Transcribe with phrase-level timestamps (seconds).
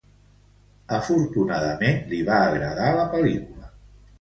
[0.99, 3.71] Afortunadament, li va agradar la pel·lícula.